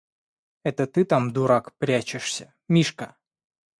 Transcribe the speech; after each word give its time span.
–Это 0.63 0.87
ты 0.87 1.05
там, 1.05 1.31
дурак, 1.31 1.75
прячешься?– 1.77 2.55
Мишка! 2.67 3.17